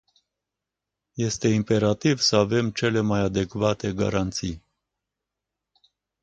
Este 1.15 1.47
imperativ 1.49 2.17
să 2.19 2.35
avem 2.35 2.69
cele 2.71 2.99
mai 3.01 3.19
adecvate 3.19 3.93
garanții. 3.93 4.63